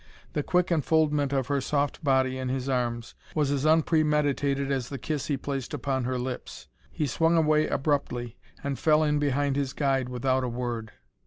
[0.33, 4.97] The quick enfoldment of her soft body in his arms was as unpremeditated as the
[4.97, 6.67] kiss he placed upon her lips....
[6.91, 10.93] He swung away abruptly, and fell in behind his guide without a word.